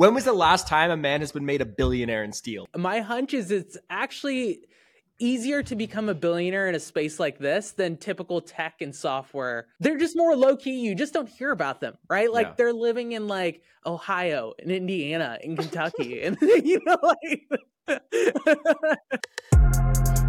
[0.00, 2.66] When was the last time a man has been made a billionaire in steel?
[2.74, 4.60] My hunch is it's actually
[5.18, 9.66] easier to become a billionaire in a space like this than typical tech and software.
[9.78, 10.80] They're just more low key.
[10.80, 12.32] You just don't hear about them, right?
[12.32, 12.54] Like yeah.
[12.56, 17.46] they're living in like Ohio and Indiana and Kentucky and you know like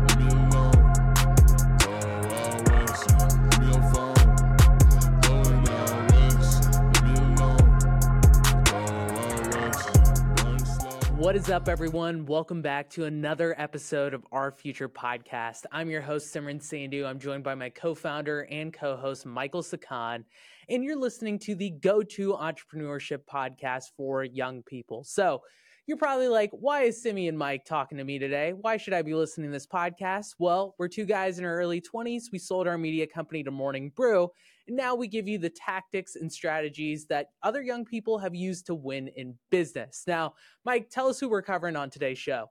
[11.21, 12.25] What is up, everyone?
[12.25, 15.65] Welcome back to another episode of Our Future Podcast.
[15.71, 17.05] I'm your host, Simran Sandhu.
[17.05, 20.23] I'm joined by my co founder and co host, Michael Sikand,
[20.67, 25.03] and you're listening to the go to entrepreneurship podcast for young people.
[25.03, 25.43] So,
[25.85, 28.53] you're probably like, why is Simmy and Mike talking to me today?
[28.53, 30.33] Why should I be listening to this podcast?
[30.39, 32.31] Well, we're two guys in our early 20s.
[32.31, 34.29] We sold our media company to Morning Brew,
[34.75, 38.75] now we give you the tactics and strategies that other young people have used to
[38.75, 40.03] win in business.
[40.07, 40.33] Now,
[40.65, 42.49] Mike, tell us who we're covering on today's show.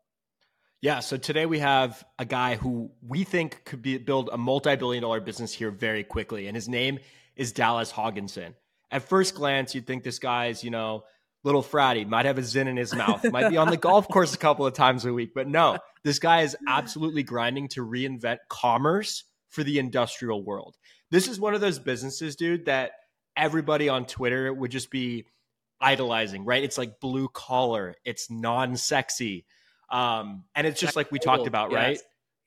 [0.83, 5.03] Yeah, so today we have a guy who we think could be, build a multi-billion
[5.03, 6.99] dollar business here very quickly, and his name
[7.37, 8.55] is Dallas Hogensen.
[8.91, 11.05] At first glance, you'd think this guy's, you know,
[11.45, 14.35] little fratty, might have a Zyn in his mouth, might be on the golf course
[14.35, 18.39] a couple of times a week, but no, this guy is absolutely grinding to reinvent
[18.49, 20.77] commerce for the industrial world.
[21.11, 22.93] This is one of those businesses, dude, that
[23.37, 25.27] everybody on Twitter would just be
[25.81, 26.63] idolizing, right?
[26.63, 29.47] It's like blue collar, it's non sexy.
[29.91, 31.77] Um, and it's just like we talked about, yes.
[31.77, 31.99] right?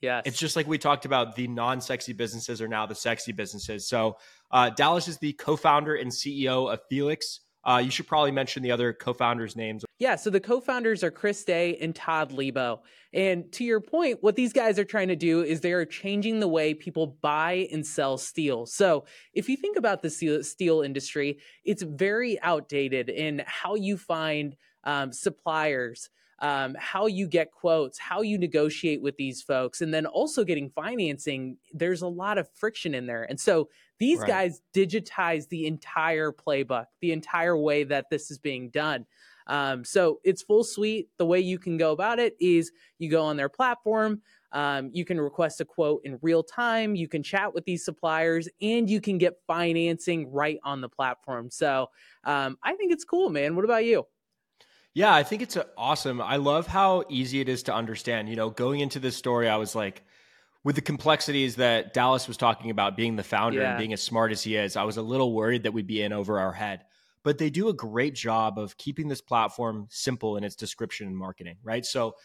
[0.01, 0.21] Yeah.
[0.25, 3.87] It's just like we talked about the non sexy businesses are now the sexy businesses.
[3.87, 4.17] So,
[4.51, 7.39] uh, Dallas is the co founder and CEO of Felux.
[7.65, 9.85] Uh, you should probably mention the other co-founders' names.
[10.03, 12.81] Yeah, so the co-founders are Chris Day and Todd Lebo.
[13.13, 16.41] And to your point, what these guys are trying to do is they are changing
[16.41, 18.65] the way people buy and sell steel.
[18.65, 24.57] So if you think about the steel industry, it's very outdated in how you find
[24.83, 26.09] um, suppliers.
[26.39, 30.69] Um, how you get quotes, how you negotiate with these folks, and then also getting
[30.71, 31.57] financing.
[31.71, 33.23] There's a lot of friction in there.
[33.23, 34.27] And so these right.
[34.27, 39.05] guys digitize the entire playbook, the entire way that this is being done.
[39.47, 41.09] Um, so it's full suite.
[41.17, 44.21] The way you can go about it is you go on their platform.
[44.51, 46.95] Um, you can request a quote in real time.
[46.95, 51.49] You can chat with these suppliers, and you can get financing right on the platform.
[51.49, 51.89] So
[52.23, 53.55] um, I think it's cool, man.
[53.55, 54.05] What about you?
[54.93, 56.21] Yeah, I think it's awesome.
[56.21, 58.29] I love how easy it is to understand.
[58.29, 60.03] You know, going into this story, I was like,
[60.63, 63.71] with the complexities that Dallas was talking about, being the founder yeah.
[63.71, 66.01] and being as smart as he is, I was a little worried that we'd be
[66.01, 66.85] in over our head.
[67.23, 71.17] But they do a great job of keeping this platform simple in its description and
[71.17, 71.85] marketing, right?
[71.85, 72.15] So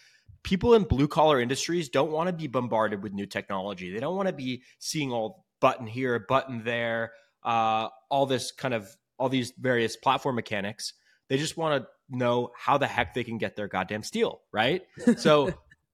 [0.43, 3.93] people in blue collar industries don't want to be bombarded with new technology.
[3.93, 7.13] They don't want to be seeing all button here, button there,
[7.45, 10.95] uh, all this kind of all these various platform mechanics.
[11.29, 14.83] They just want to know how the heck they can get their goddamn steel, right?
[15.19, 15.49] So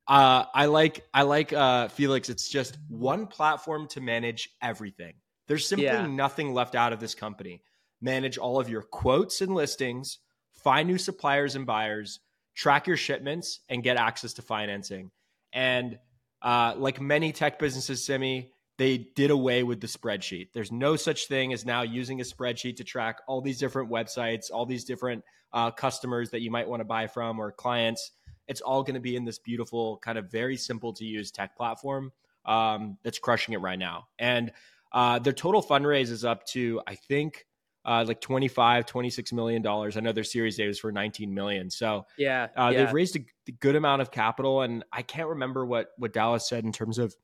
[0.06, 2.28] uh, I like I like uh, Felux.
[2.28, 5.14] It's just one platform to manage everything.
[5.46, 6.06] There's simply yeah.
[6.06, 7.62] nothing left out of this company.
[8.04, 10.18] Manage all of your quotes and listings,
[10.52, 12.20] find new suppliers and buyers,
[12.54, 15.10] track your shipments, and get access to financing.
[15.52, 15.98] And
[16.42, 20.48] uh, like many tech businesses, Simmy, they did away with the spreadsheet.
[20.52, 24.50] There's no such thing as now using a spreadsheet to track all these different websites,
[24.52, 28.12] all these different uh, customers that you might want to buy from or clients
[28.46, 31.56] it's all going to be in this beautiful, kind of very simple to use tech
[31.56, 32.12] platform
[32.44, 34.06] um, that's crushing it right now.
[34.18, 34.52] And
[34.92, 37.46] uh, their total fundraise is up to, I think,
[37.84, 39.96] uh, like 25, 26 million dollars.
[39.96, 41.70] I know their Series A was for 19 million.
[41.70, 42.84] So yeah, uh, yeah.
[42.84, 46.64] they've raised a good amount of capital, and I can't remember what what Dallas said
[46.64, 47.14] in terms of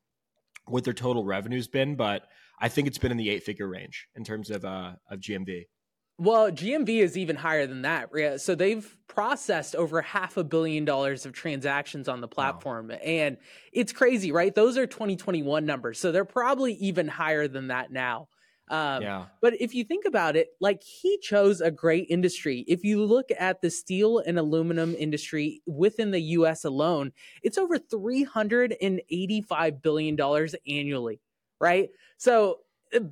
[0.66, 2.26] what their total revenue's been, but
[2.58, 5.64] I think it's been in the eight figure range in terms of uh, of GMV.
[6.18, 8.10] Well, GMV is even higher than that.
[8.42, 12.88] So they've processed over half a billion dollars of transactions on the platform.
[12.88, 12.96] Wow.
[12.96, 13.36] And
[13.72, 14.54] it's crazy, right?
[14.54, 15.98] Those are 2021 numbers.
[15.98, 18.28] So they're probably even higher than that now.
[18.70, 19.26] Um, yeah.
[19.40, 22.64] But if you think about it, like he chose a great industry.
[22.68, 27.12] If you look at the steel and aluminum industry within the US alone,
[27.42, 31.20] it's over $385 billion annually,
[31.60, 31.90] right?
[32.16, 32.60] So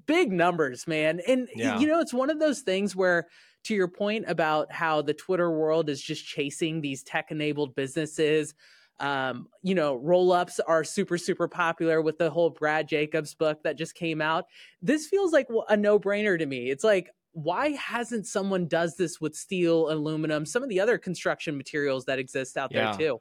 [0.07, 1.21] big numbers, man.
[1.27, 1.79] And yeah.
[1.79, 3.27] you know, it's one of those things where
[3.65, 8.55] to your point about how the Twitter world is just chasing these tech enabled businesses,
[9.01, 13.63] um, you know, roll ups are super, super popular with the whole Brad Jacobs book
[13.63, 14.47] that just came out.
[14.83, 16.71] This feels like a no brainer to me.
[16.71, 21.57] It's like, why hasn't someone does this with steel, aluminum, some of the other construction
[21.57, 22.91] materials that exist out yeah.
[22.91, 23.21] there too?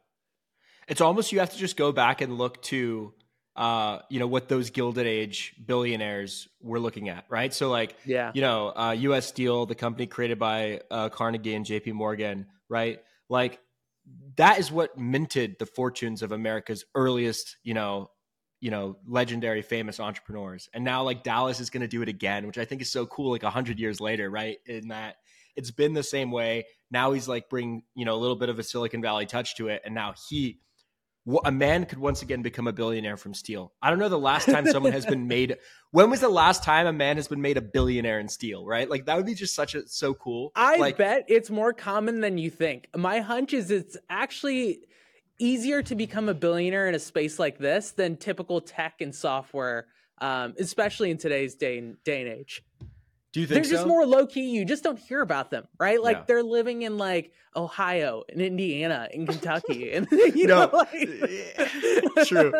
[0.87, 3.13] It's almost you have to just go back and look to
[3.57, 7.51] uh, you know, what those Gilded Age billionaires were looking at, right?
[7.51, 9.25] So, like, yeah, you know, uh, U.S.
[9.25, 11.93] Steel, the company created by uh, Carnegie and J.P.
[11.93, 13.01] Morgan, right?
[13.29, 13.59] Like,
[14.37, 18.09] that is what minted the fortunes of America's earliest, you know,
[18.59, 20.67] you know, legendary, famous entrepreneurs.
[20.73, 23.05] And now, like, Dallas is going to do it again, which I think is so
[23.05, 23.31] cool.
[23.31, 24.57] Like a hundred years later, right?
[24.65, 25.17] In that
[25.57, 26.65] it's been the same way.
[26.91, 29.67] Now he's like bring you know a little bit of a Silicon Valley touch to
[29.67, 30.59] it, and now he
[31.43, 33.73] a man could once again become a billionaire from steel.
[33.81, 35.57] I don't know the last time someone has been made.
[35.91, 38.65] When was the last time a man has been made a billionaire in steel?
[38.65, 40.51] Right, like that would be just such a so cool.
[40.53, 42.89] I like, bet it's more common than you think.
[42.95, 44.81] My hunch is it's actually
[45.39, 49.87] easier to become a billionaire in a space like this than typical tech and software,
[50.19, 52.61] um, especially in today's day and, day and age.
[53.33, 53.75] Do you think they're so?
[53.77, 54.51] just more low key?
[54.51, 56.01] You just don't hear about them, right?
[56.01, 56.23] Like yeah.
[56.27, 60.93] they're living in like Ohio and Indiana and Kentucky, and you know, like...
[60.93, 62.53] Eh, true,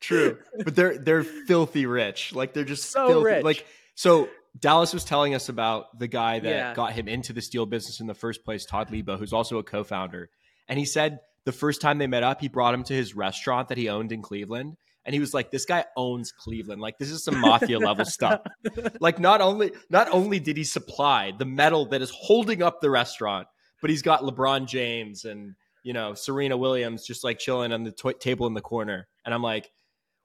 [0.00, 0.38] true.
[0.64, 2.34] But they're they're filthy rich.
[2.34, 3.24] Like they're just so filthy.
[3.24, 3.44] rich.
[3.44, 4.28] Like so,
[4.58, 6.74] Dallas was telling us about the guy that yeah.
[6.74, 9.62] got him into the steel business in the first place, Todd Lebo, who's also a
[9.62, 10.28] co-founder,
[10.68, 13.68] and he said the first time they met up, he brought him to his restaurant
[13.68, 14.76] that he owned in Cleveland
[15.06, 16.82] and he was like, "This guy owns Cleveland.
[16.82, 18.40] Like this is some mafia level stuff.
[19.00, 22.90] Like not only not only did he supply the metal that is holding up the
[22.90, 23.46] restaurant,
[23.80, 27.92] but he's got LeBron James and you know Serena Williams just like chilling on the
[27.92, 29.06] to- table in the corner.
[29.24, 29.70] And I'm like,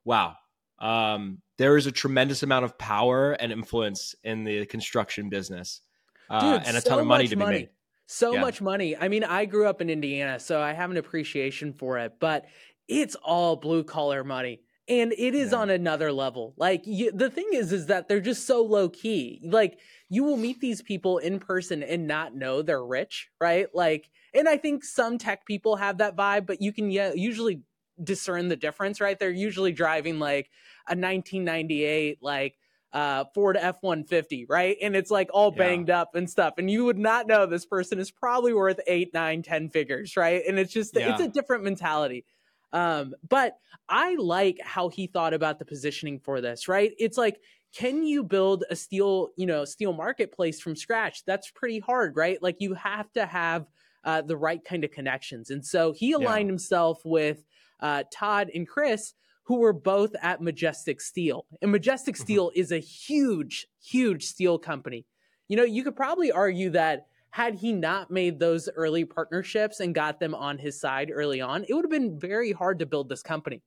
[0.04, 0.36] wow,
[0.80, 5.82] um, there is a tremendous amount of power and influence in the construction business,
[6.30, 7.52] uh, Dude, and a so ton of money to money.
[7.52, 7.70] be made.
[8.08, 8.42] So yeah.
[8.42, 8.98] much money.
[8.98, 12.46] I mean, I grew up in Indiana, so I have an appreciation for it, but
[12.88, 15.58] it's all blue collar money and it is yeah.
[15.58, 19.40] on another level like you, the thing is is that they're just so low key
[19.44, 19.80] like
[20.10, 24.50] you will meet these people in person and not know they're rich right like and
[24.50, 27.62] i think some tech people have that vibe but you can yeah, usually
[28.04, 30.50] discern the difference right they're usually driving like
[30.88, 32.56] a 1998 like
[32.94, 34.76] uh Ford F150, right?
[34.82, 36.02] And it's like all banged yeah.
[36.02, 36.56] up and stuff.
[36.58, 40.42] And you would not know this person is probably worth eight, nine, ten figures, right?
[40.46, 41.14] And it's just yeah.
[41.14, 42.26] it's a different mentality.
[42.74, 43.58] Um, but
[43.90, 46.92] I like how he thought about the positioning for this, right?
[46.98, 47.40] It's like,
[47.76, 51.24] can you build a steel, you know, steel marketplace from scratch?
[51.26, 52.42] That's pretty hard, right?
[52.42, 53.66] Like you have to have
[54.04, 55.50] uh, the right kind of connections.
[55.50, 56.54] And so he aligned yeah.
[56.54, 57.44] himself with
[57.80, 59.14] uh, Todd and Chris,
[59.44, 61.46] who were both at Majestic Steel.
[61.62, 62.24] And Majestic mm-hmm.
[62.24, 65.06] Steel is a huge, huge steel company.
[65.48, 69.96] You know, you could probably argue that had he not made those early partnerships and
[69.96, 73.10] got them on his side early on, it would have been very hard to build
[73.10, 73.64] this company.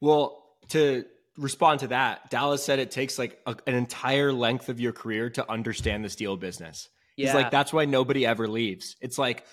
[0.00, 1.04] Well, to
[1.36, 5.30] respond to that, Dallas said it takes like a, an entire length of your career
[5.30, 6.88] to understand the steel business.
[7.16, 7.26] Yeah.
[7.26, 8.96] He's like, that's why nobody ever leaves.
[9.00, 9.44] It's like,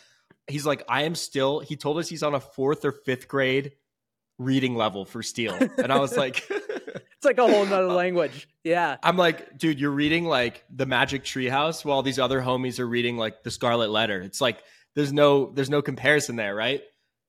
[0.47, 3.73] he's like, I am still, he told us he's on a fourth or fifth grade
[4.37, 5.57] reading level for steel.
[5.77, 6.47] And I was like,
[7.21, 8.47] it's like a whole nother language.
[8.63, 8.97] Yeah.
[9.03, 13.15] I'm like, dude, you're reading like the Magic Treehouse while these other homies are reading
[13.15, 14.21] like the Scarlet Letter.
[14.21, 14.63] It's like
[14.95, 16.81] there's no there's no comparison there, right?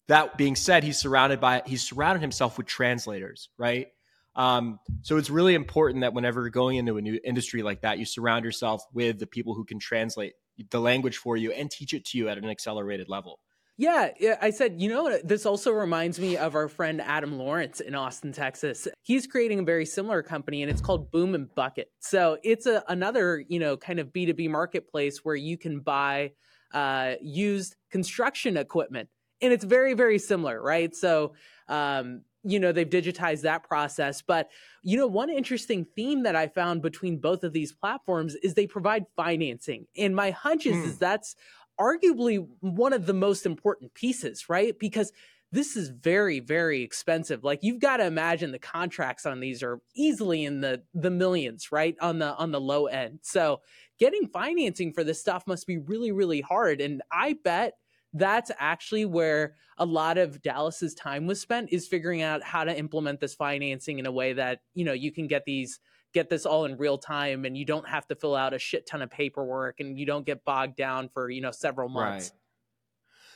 [0.08, 3.88] That being said, he's surrounded by he's surrounded himself with translators, right?
[4.34, 7.98] Um, so it's really important that whenever you're going into a new industry like that,
[7.98, 10.32] you surround yourself with the people who can translate
[10.70, 13.40] the language for you and teach it to you at an accelerated level.
[13.82, 17.96] Yeah, I said, you know, this also reminds me of our friend Adam Lawrence in
[17.96, 18.86] Austin, Texas.
[19.02, 21.90] He's creating a very similar company and it's called Boom and Bucket.
[21.98, 26.30] So it's a, another, you know, kind of B2B marketplace where you can buy
[26.72, 29.08] uh, used construction equipment.
[29.40, 30.94] And it's very, very similar, right?
[30.94, 31.32] So,
[31.66, 34.22] um, you know, they've digitized that process.
[34.22, 34.48] But,
[34.84, 38.68] you know, one interesting theme that I found between both of these platforms is they
[38.68, 39.86] provide financing.
[39.96, 40.84] And my hunch is, mm.
[40.84, 41.34] is that's
[41.82, 44.78] arguably one of the most important pieces, right?
[44.78, 45.12] Because
[45.52, 47.44] this is very very expensive.
[47.44, 51.70] Like you've got to imagine the contracts on these are easily in the the millions
[51.70, 51.94] right?
[52.00, 53.20] On the on the low end.
[53.22, 53.60] So
[53.98, 56.80] getting financing for this stuff must be really really hard.
[56.80, 57.74] And i bet
[58.14, 62.76] that's actually where a lot of dallas's time was spent is figuring out how to
[62.76, 65.80] implement this financing in a way that you know you can get these
[66.12, 68.86] get this all in real time and you don't have to fill out a shit
[68.86, 72.32] ton of paperwork and you don't get bogged down for you know several months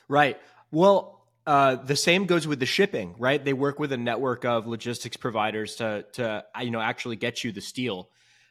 [0.08, 0.40] right, right.
[0.70, 1.12] well
[1.46, 5.16] uh, the same goes with the shipping right they work with a network of logistics
[5.16, 8.10] providers to to uh, you know actually get you the steel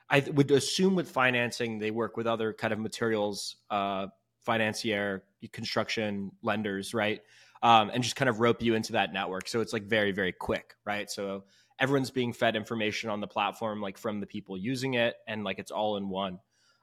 [0.09, 4.07] I would assume with financing, they work with other kind of materials, uh,
[4.41, 7.21] financier, construction lenders, right?
[7.63, 9.47] Um, and just kind of rope you into that network.
[9.47, 11.09] So it's like very, very quick, right?
[11.09, 11.45] So
[11.79, 15.59] everyone's being fed information on the platform, like from the people using it, and like
[15.59, 16.39] it's all in one.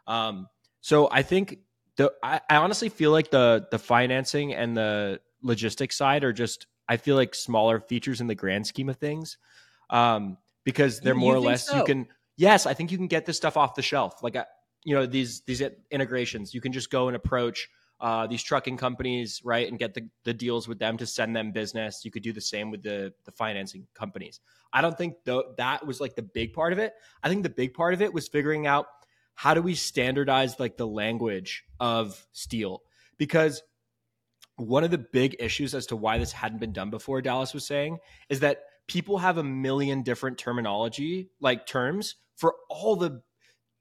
[0.07, 0.49] Um,
[0.81, 1.59] so I think
[1.97, 6.67] the I, I honestly feel like the the financing and the logistics side are just
[6.89, 9.39] I feel like smaller features in the grand scheme of things.
[9.91, 11.77] Um, because they're more or less so?
[11.77, 14.23] you can yes, I think you can get this stuff off the shelf.
[14.23, 14.45] Like, uh,
[14.85, 17.69] you know, these these integrations, you can just go and approach
[18.03, 21.53] uh, these trucking companies, right, and get the, the deals with them to send them
[21.53, 22.05] business.
[22.05, 24.41] You could do the same with the the financing companies.
[24.73, 26.95] I don't think th- that was like the big part of it.
[27.23, 28.87] I think the big part of it was figuring out
[29.35, 32.83] how do we standardize like the language of steel
[33.19, 33.63] because
[34.57, 37.67] one of the big issues as to why this hadn't been done before dallas was
[37.67, 43.23] saying is that people have a million different terminology like terms for all the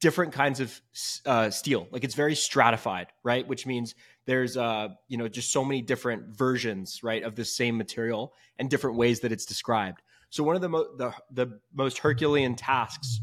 [0.01, 0.81] different kinds of
[1.25, 1.87] uh, steel.
[1.91, 3.47] Like it's very stratified, right?
[3.47, 3.93] Which means
[4.25, 8.69] there's uh, you know just so many different versions, right, of the same material and
[8.69, 10.01] different ways that it's described.
[10.29, 13.19] So one of the mo- the the most Herculean tasks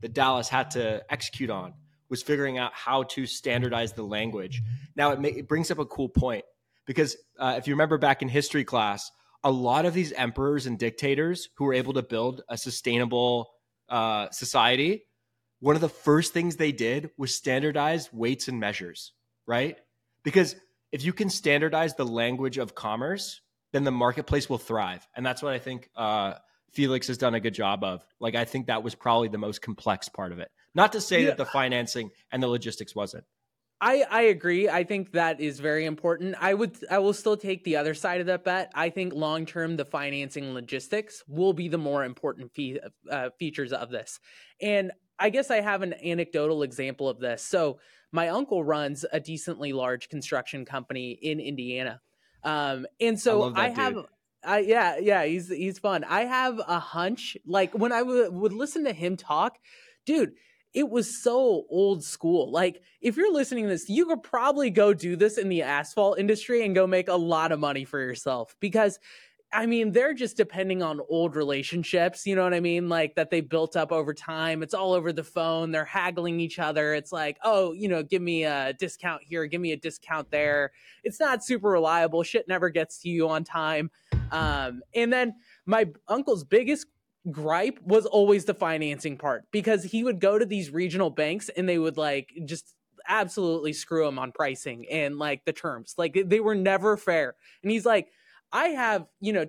[0.00, 1.74] that Dallas had to execute on
[2.08, 4.62] was figuring out how to standardize the language.
[4.96, 6.44] Now it, it brings up a cool point
[6.86, 9.10] because uh, if you remember back in history class,
[9.44, 13.50] a lot of these emperors and dictators who were able to build a sustainable
[13.88, 15.04] uh, society,
[15.60, 19.12] one of the first things they did was standardize weights and measures,
[19.46, 19.78] right?
[20.22, 20.56] Because
[20.92, 23.40] if you can standardize the language of commerce,
[23.72, 25.06] then the marketplace will thrive.
[25.14, 26.34] And that's what I think uh,
[26.74, 28.04] Felux has done a good job of.
[28.20, 30.50] Like, I think that was probably the most complex part of it.
[30.74, 31.26] Not to say yeah.
[31.28, 33.24] that the financing and the logistics wasn't.
[33.80, 34.68] I, I agree.
[34.68, 36.34] I think that is very important.
[36.40, 38.72] I would I will still take the other side of that bet.
[38.74, 43.72] I think long term the financing logistics will be the more important fee, uh, features
[43.72, 44.18] of this.
[44.60, 47.42] And I guess I have an anecdotal example of this.
[47.42, 47.78] So
[48.12, 52.00] my uncle runs a decently large construction company in Indiana,
[52.44, 53.96] um, and so I, I have.
[54.44, 56.04] I, yeah, yeah, he's he's fun.
[56.04, 57.36] I have a hunch.
[57.44, 59.58] Like when I w- would listen to him talk,
[60.06, 60.34] dude,
[60.72, 62.50] it was so old school.
[62.52, 66.20] Like, if you're listening to this, you could probably go do this in the asphalt
[66.20, 68.98] industry and go make a lot of money for yourself because.
[69.50, 72.90] I mean, they're just depending on old relationships, you know what I mean?
[72.90, 74.62] Like that they built up over time.
[74.62, 75.72] It's all over the phone.
[75.72, 76.92] They're haggling each other.
[76.92, 80.72] It's like, oh, you know, give me a discount here, give me a discount there.
[81.02, 82.22] It's not super reliable.
[82.22, 83.90] Shit never gets to you on time.
[84.30, 86.86] Um, and then my uncle's biggest
[87.30, 91.66] gripe was always the financing part because he would go to these regional banks and
[91.66, 92.74] they would like just
[93.08, 95.94] absolutely screw him on pricing and like the terms.
[95.96, 97.34] Like they were never fair.
[97.62, 98.08] And he's like,
[98.52, 99.46] I have, you know,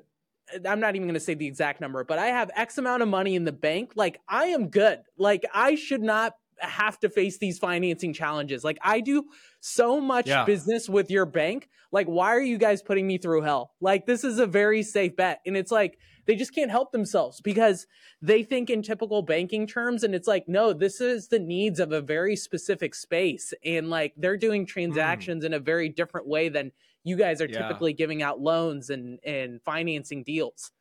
[0.67, 3.07] I'm not even going to say the exact number, but I have X amount of
[3.07, 3.93] money in the bank.
[3.95, 5.01] Like I am good.
[5.17, 8.63] Like I should not have to face these financing challenges.
[8.63, 9.25] Like I do
[9.61, 10.45] so much yeah.
[10.45, 11.69] business with your bank.
[11.91, 13.71] Like why are you guys putting me through hell?
[13.79, 15.39] Like this is a very safe bet.
[15.45, 17.87] And it's like they just can't help themselves because
[18.21, 21.91] they think in typical banking terms and it's like no this is the needs of
[21.91, 24.67] a very specific space and like they're doing hmm.
[24.67, 25.47] transactions mm.
[25.47, 26.71] in a very different way than
[27.03, 27.67] you guys are yeah.
[27.67, 30.71] typically giving out loans and and financing deals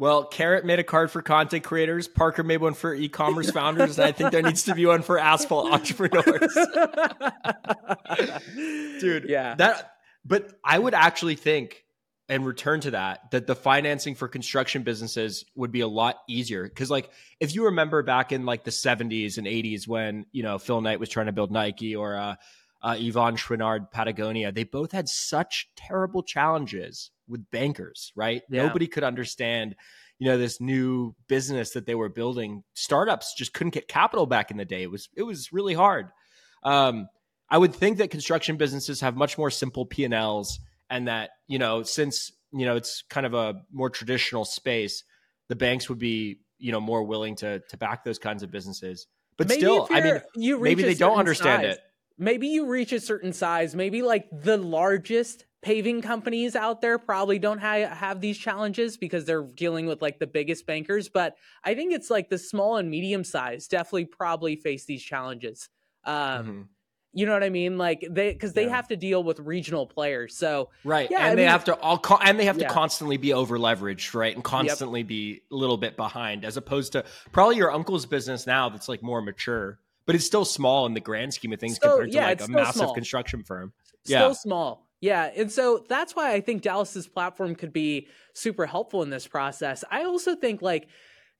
[0.00, 2.08] well, Karat made a card for content creators.
[2.08, 5.18] Parker made one for e-commerce founders, and I think there needs to be one for
[5.18, 6.56] asphalt entrepreneurs.
[9.00, 9.56] Dude, yeah.
[9.56, 9.92] That
[10.24, 11.84] but I would actually think
[12.30, 16.62] and return to that that the financing for construction businesses would be a lot easier
[16.62, 20.58] because like if you remember back in like the 70s and 80s when you know
[20.58, 22.36] phil knight was trying to build nike or uh,
[22.82, 28.42] uh, yvon chouinard patagonia they both had such terrible challenges with bankers right?
[28.50, 28.66] Yeah.
[28.66, 29.76] nobody could understand
[30.20, 32.62] you know this new business that they were building.
[32.74, 34.82] Startups just couldn't get capital back in the day.
[34.82, 36.08] It was it was really hard.
[36.62, 37.08] Um,
[37.52, 41.82] i would think that construction businesses have much more simple p&l's and that you know
[41.82, 45.02] since you know it's kind of a more traditional space
[45.48, 49.06] the banks would be you know more willing to to back those kinds of businesses.
[49.36, 51.80] But maybe still i mean you maybe they don't understand size, it
[52.20, 57.38] maybe you reach a certain size maybe like the largest paving companies out there probably
[57.38, 61.74] don't ha- have these challenges because they're dealing with like the biggest bankers but i
[61.74, 65.68] think it's like the small and medium size definitely probably face these challenges
[66.04, 66.62] um, mm-hmm
[67.12, 67.76] you know what I mean?
[67.76, 68.76] Like they because they yeah.
[68.76, 70.36] have to deal with regional players.
[70.36, 72.68] So right, yeah, and I they mean, have to all co- and they have yeah.
[72.68, 75.08] to constantly be over leveraged, right, and constantly yep.
[75.08, 79.02] be a little bit behind, as opposed to probably your uncle's business now that's like
[79.02, 82.18] more mature, but it's still small in the grand scheme of things still, compared to
[82.18, 82.94] like a massive small.
[82.94, 83.72] construction firm.
[84.04, 84.32] Still yeah.
[84.32, 84.88] small.
[85.00, 85.30] Yeah.
[85.36, 89.84] And so that's why I think Dallas's platform could be super helpful in this process.
[89.88, 90.88] I also think like,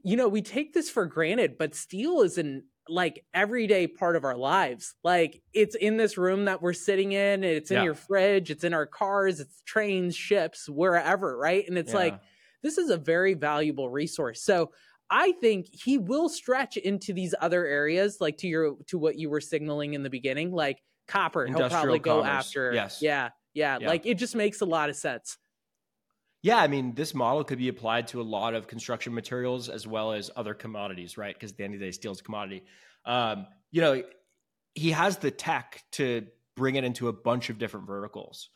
[0.05, 4.23] you know, we take this for granted, but steel is an like everyday part of
[4.23, 4.95] our lives.
[5.03, 7.83] Like it's in this room that we're sitting in, it's in yeah.
[7.83, 11.65] your fridge, it's in our cars, it's trains, ships, wherever, right?
[11.67, 11.99] And it's yeah.
[11.99, 12.21] like
[12.63, 14.41] this is a very valuable resource.
[14.45, 14.71] So
[15.11, 19.29] I think he will stretch into these other areas, like to your to what you
[19.29, 21.45] were signaling in the beginning, like copper.
[21.45, 22.73] Industrial he'll probably go after.
[22.73, 23.03] Yes.
[23.03, 23.79] Yeah, yeah.
[23.81, 23.89] Yeah.
[23.89, 25.37] Like it just makes a lot of sense.
[26.43, 29.87] Yeah, I mean, this model could be applied to a lot of construction materials as
[29.87, 31.35] well as other commodities, right?
[31.35, 32.65] Because at the end of the day, steel is a commodity.
[33.05, 34.03] Um, you know,
[34.75, 36.27] he has the tech to
[36.57, 38.49] bring it into a bunch of different verticals.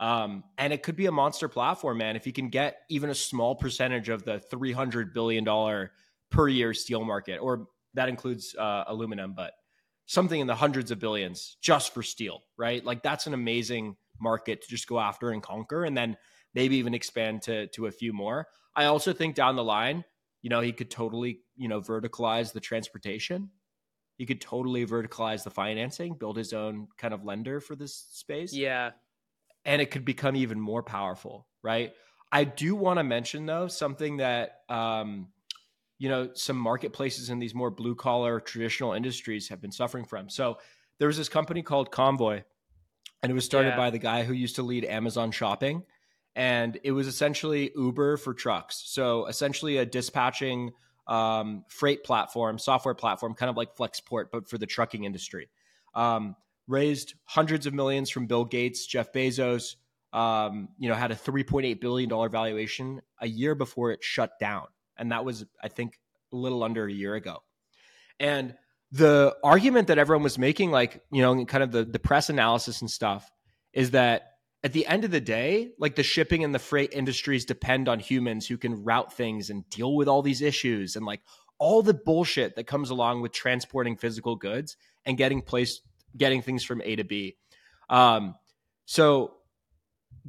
[0.00, 2.16] Um, and it could be a monster platform, man.
[2.16, 5.88] If he can get even a small percentage of the $300 billion
[6.30, 9.52] per year steel market, or that includes uh, aluminum, but
[10.06, 12.84] something in the hundreds of billions just for steel, right?
[12.84, 15.84] Like that's an amazing market to just go after and conquer.
[15.84, 16.16] And then
[16.54, 18.48] maybe even expand to to a few more.
[18.74, 20.04] I also think down the line,
[20.42, 23.50] you know, he could totally, you know, verticalize the transportation.
[24.16, 28.52] He could totally verticalize the financing, build his own kind of lender for this space.
[28.52, 28.90] Yeah.
[29.64, 31.92] And it could become even more powerful, right?
[32.32, 35.28] I do want to mention though something that um,
[35.98, 40.30] you know, some marketplaces in these more blue collar traditional industries have been suffering from.
[40.30, 40.58] So
[40.98, 42.42] there was this company called Convoy,
[43.22, 43.76] and it was started yeah.
[43.76, 45.84] by the guy who used to lead Amazon shopping
[46.36, 48.82] and it was essentially Uber for trucks.
[48.86, 50.72] So essentially a dispatching
[51.06, 55.50] um, freight platform, software platform, kind of like Flexport, but for the trucking industry.
[55.94, 56.36] Um,
[56.70, 59.76] raised hundreds of millions from Bill Gates, Jeff Bezos.
[60.12, 64.66] Um, you know, had a 3.8 billion dollar valuation a year before it shut down,
[64.96, 65.98] and that was, I think,
[66.32, 67.38] a little under a year ago.
[68.18, 68.56] And
[68.90, 72.80] the argument that everyone was making, like you know, kind of the the press analysis
[72.80, 73.30] and stuff,
[73.72, 74.30] is that
[74.62, 77.98] at the end of the day, like the shipping and the freight industries depend on
[77.98, 81.20] humans who can route things and deal with all these issues and like
[81.58, 85.80] all the bullshit that comes along with transporting physical goods and getting place
[86.16, 87.36] getting things from A to B.
[87.88, 88.34] Um,
[88.84, 89.34] so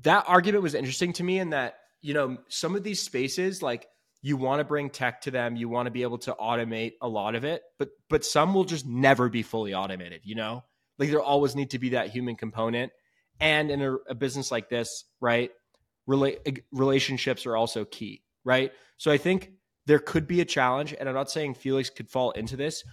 [0.02, 3.88] that argument was interesting to me in that, you know, some of these spaces, like
[4.22, 7.08] you want to bring tech to them, you want to be able to automate a
[7.08, 10.64] lot of it, but but some will just never be fully automated, you know?
[10.98, 12.92] Like there always need to be that human component
[13.40, 15.52] and in a, a business like this, right,
[16.08, 18.72] rela- relationships are also key, right?
[18.98, 19.52] So I think
[19.88, 22.84] there could be a challenge, and I'm not saying Felux could fall into this,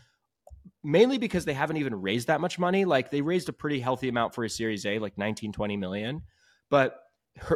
[0.85, 2.85] mainly because they haven't even raised that much money.
[2.85, 6.23] Like they raised a pretty healthy amount for a Series A, like 19, 20 million.
[6.71, 6.99] But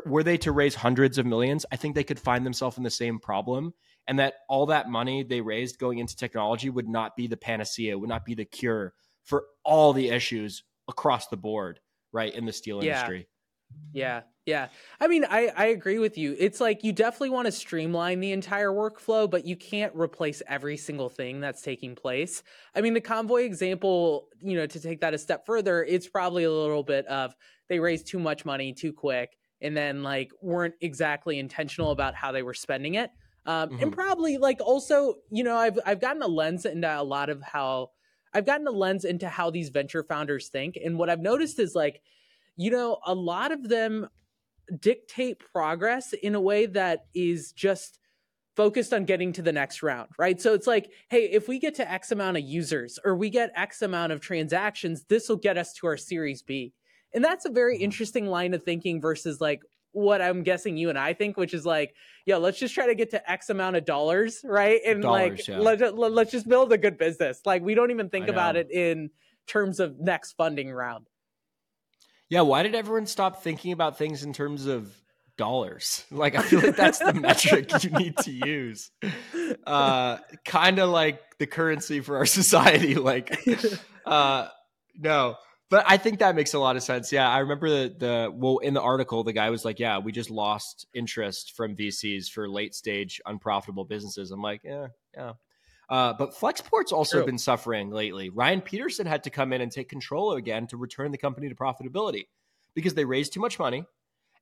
[0.07, 2.91] were they to raise hundreds of millions, I think they could find themselves in the
[2.91, 3.75] same problem.
[4.09, 7.97] And that all that money they raised going into technology would not be the panacea,
[7.97, 11.79] would not be the cure for all the issues across the board
[12.13, 12.95] right in the steel yeah.
[12.95, 13.29] industry
[13.93, 14.69] yeah yeah
[15.01, 18.33] i mean i i agree with you it's like you definitely want to streamline the
[18.33, 22.43] entire workflow but you can't replace every single thing that's taking place
[22.75, 26.45] i mean the convoy example you know to take that a step further it's probably
[26.45, 27.35] a little bit of
[27.69, 32.33] they raised too much money too quick and then like weren't exactly intentional about how
[32.33, 33.11] they were spending it
[33.45, 33.83] um, mm-hmm.
[33.83, 37.43] and probably like also you know i've i've gotten a lens into a lot of
[37.43, 37.91] how
[38.35, 40.79] I've gotten a lens into how these venture founders think.
[40.83, 42.01] And what I've noticed is like,
[42.63, 44.09] you know, a lot of them
[44.79, 47.99] dictate progress in a way that is just
[48.55, 50.41] focused on getting to the next round, right?
[50.41, 53.51] So it's like, hey, if we get to X amount of users or we get
[53.57, 56.73] X amount of transactions, this will get us to our Series B.
[57.13, 57.85] And that's a very mm-hmm.
[57.85, 61.67] interesting line of thinking versus like, what I'm guessing you and I think, which is
[61.67, 61.95] like,
[62.25, 64.81] yo, let's just try to get to X amount of dollars, right?
[64.87, 65.59] And dollars, like, yeah.
[65.59, 67.41] let, let, us just build a good business.
[67.45, 69.11] Like, we don't even think about it in
[69.47, 71.09] terms of next funding round.
[72.33, 72.41] Yeah.
[72.43, 74.93] Why did everyone stop thinking about things in terms of
[75.37, 76.05] dollars?
[76.11, 78.91] Like, I feel like that's the metric you need to use.
[79.67, 82.95] Uh, kind of like the currency for our society.
[82.95, 83.39] Like,
[84.07, 84.49] uh,
[84.99, 85.37] no
[85.73, 87.13] but I think that makes a lot of sense.
[87.13, 90.13] Yeah, I remember the the well in the article, the guy was like, "Yeah, we
[90.13, 95.33] just lost interest from VCs for late stage unprofitable businesses." I'm like, "Yeah, yeah."
[95.93, 97.27] Uh, but Flexport's also True.
[97.27, 98.31] been suffering lately.
[98.31, 101.55] Ryan Peterson had to come in and take control again to return the company to
[101.55, 102.29] profitability
[102.75, 103.85] because they raised too much money,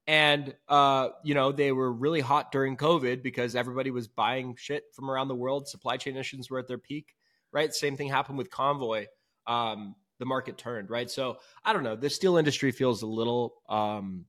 [0.07, 4.85] and uh, you know they were really hot during COVID because everybody was buying shit
[4.95, 5.67] from around the world.
[5.67, 7.17] Supply chain issues were at their peak.
[7.53, 9.07] Right, same thing happened with Convoy.
[9.49, 11.11] Um, the market turned, right?
[11.11, 11.97] So I don't know.
[11.97, 14.25] The steel industry feels a little um,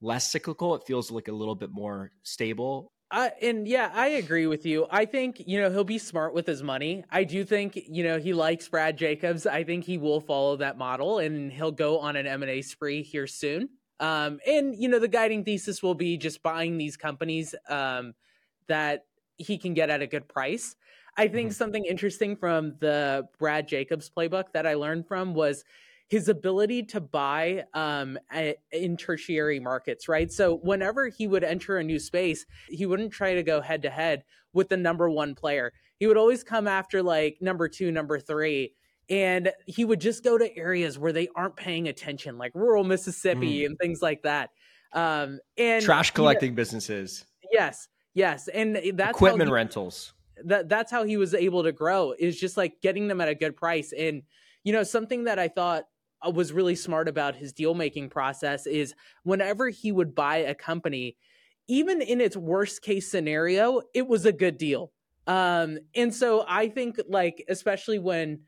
[0.00, 0.74] less cyclical.
[0.74, 2.92] It feels like a little bit more stable.
[3.16, 4.86] Uh, and yeah, I agree with you.
[4.90, 7.02] I think, you know, he'll be smart with his money.
[7.10, 9.46] I do think, you know, he likes Brad Jacobs.
[9.46, 13.26] I think he will follow that model and he'll go on an M&A spree here
[13.26, 13.70] soon.
[14.00, 18.12] Um, and, you know, the guiding thesis will be just buying these companies um,
[18.68, 19.06] that
[19.38, 20.76] he can get at a good price.
[21.16, 21.54] I think mm-hmm.
[21.54, 25.64] something interesting from the Brad Jacobs playbook that I learned from was
[26.08, 30.30] his ability to buy um, a, in tertiary markets, right?
[30.30, 33.90] So whenever he would enter a new space, he wouldn't try to go head to
[33.90, 35.72] head with the number one player.
[35.98, 38.74] He would always come after like number two, number three.
[39.08, 43.60] And he would just go to areas where they aren't paying attention, like rural Mississippi
[43.60, 43.66] mm.
[43.66, 44.50] and things like that.
[44.92, 47.24] Um, and trash collecting businesses.
[47.52, 50.12] Yes, yes, and that's equipment he, rentals.
[50.44, 53.34] That that's how he was able to grow is just like getting them at a
[53.34, 53.92] good price.
[53.92, 54.22] And
[54.64, 55.84] you know, something that I thought
[56.32, 61.16] was really smart about his deal making process is whenever he would buy a company,
[61.68, 64.92] even in its worst case scenario, it was a good deal.
[65.26, 68.40] Um, and so I think like especially when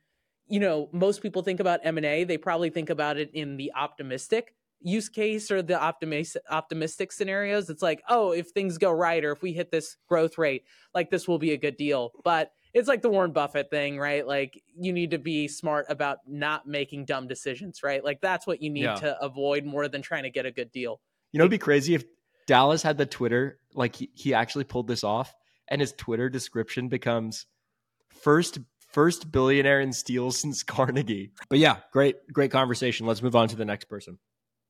[0.47, 4.55] you know most people think about M&A, they probably think about it in the optimistic
[4.81, 7.69] use case or the optimis- optimistic scenarios.
[7.69, 11.11] It's like, oh, if things go right or if we hit this growth rate, like
[11.11, 12.13] this will be a good deal.
[12.25, 14.27] But it's like the Warren Buffett thing, right?
[14.27, 18.05] Like you need to be smart about not making dumb decisions, right?
[18.05, 18.95] Like that's what you need yeah.
[18.97, 21.01] to avoid more than trying to get a good deal.
[21.33, 22.05] You know, it'd be crazy if
[22.47, 25.35] Dallas had the Twitter, like he, he actually pulled this off,
[25.69, 27.47] and his Twitter description becomes
[28.09, 31.33] first first billionaire in steel since Carnegie.
[31.49, 33.07] But yeah, great, great conversation.
[33.07, 34.19] Let's move on to the next person.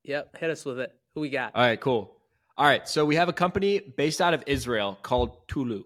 [0.05, 0.93] Yep, hit us with it.
[1.15, 1.55] Who we got?
[1.55, 2.17] All right, cool.
[2.57, 5.85] All right, so we have a company based out of Israel called Tulu.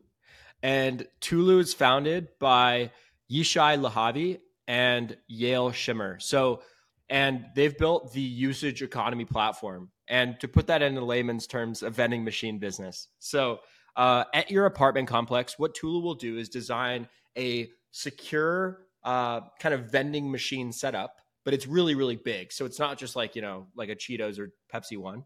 [0.63, 2.91] And Tulu is founded by
[3.31, 6.23] Yishai Lehavi and Yael Shemer.
[6.23, 6.63] So,
[7.09, 9.91] and they've built the usage economy platform.
[10.09, 13.09] And to put that into layman's terms, a vending machine business.
[13.19, 13.61] So,
[13.97, 19.75] uh, at your apartment complex, what Tulu will do is design a secure uh, kind
[19.75, 22.53] of vending machine setup, but it's really, really big.
[22.53, 25.25] So it's not just like, you know, like a Cheetos or Pepsi one.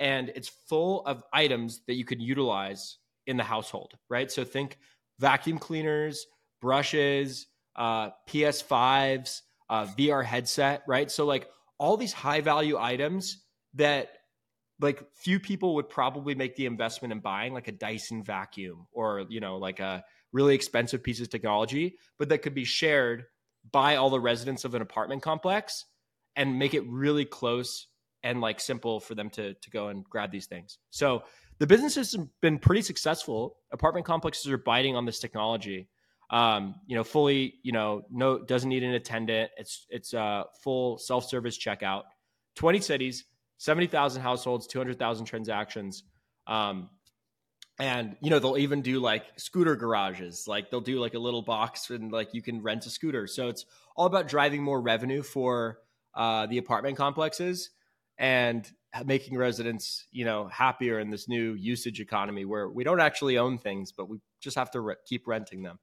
[0.00, 4.30] And it's full of items that you can utilize in the household, right?
[4.30, 4.78] So think
[5.18, 6.26] vacuum cleaners,
[6.60, 11.10] brushes, uh, PS5s, uh, VR headset, right?
[11.10, 13.42] So like all these high value items
[13.74, 14.10] that
[14.80, 19.24] like few people would probably make the investment in buying like a Dyson vacuum or
[19.28, 23.24] you know like a really expensive piece of technology, but that could be shared
[23.70, 25.84] by all the residents of an apartment complex
[26.36, 27.86] and make it really close
[28.22, 30.78] and like simple for them to to go and grab these things.
[30.90, 31.22] So
[31.58, 33.56] the business has been pretty successful.
[33.72, 35.88] Apartment complexes are biting on this technology.
[36.30, 39.50] Um, you know, fully, you know, no doesn't need an attendant.
[39.56, 42.02] It's it's a full self service checkout.
[42.56, 43.24] Twenty cities,
[43.58, 46.04] seventy thousand households, two hundred thousand transactions.
[46.46, 46.90] Um,
[47.78, 51.42] and you know they'll even do like scooter garages like they'll do like a little
[51.42, 55.22] box and like you can rent a scooter so it's all about driving more revenue
[55.22, 55.78] for
[56.14, 57.70] uh, the apartment complexes
[58.18, 58.70] and
[59.04, 63.58] making residents you know happier in this new usage economy where we don't actually own
[63.58, 65.78] things but we just have to re- keep renting them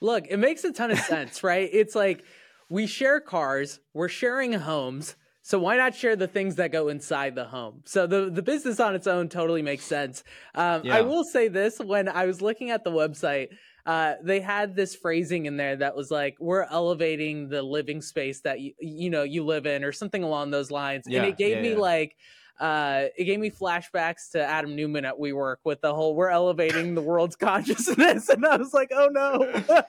[0.00, 2.24] look it makes a ton of sense right it's like
[2.68, 7.34] we share cars we're sharing homes so why not share the things that go inside
[7.34, 7.82] the home?
[7.84, 10.24] So the the business on its own totally makes sense.
[10.54, 10.96] Um, yeah.
[10.96, 13.48] I will say this: when I was looking at the website,
[13.84, 18.40] uh, they had this phrasing in there that was like, "We're elevating the living space
[18.40, 21.36] that you you know you live in," or something along those lines, yeah, and it
[21.36, 22.16] gave yeah, me like
[22.60, 26.94] uh, it gave me flashbacks to Adam Neumann at WeWork with the whole "we're elevating
[26.94, 29.88] the world's consciousness," and I was like, "Oh no."